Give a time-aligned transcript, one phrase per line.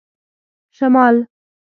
[0.75, 1.27] شمال